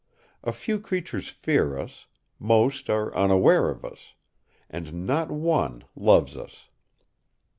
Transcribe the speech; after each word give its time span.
A 0.43 0.51
few 0.51 0.79
creatures 0.79 1.29
fear 1.29 1.77
us, 1.77 2.07
most 2.39 2.89
are 2.89 3.15
unaware 3.15 3.69
of 3.69 3.85
us, 3.85 4.15
and 4.67 5.05
not 5.05 5.29
one 5.29 5.83
loves 5.95 6.35
us. 6.35 6.69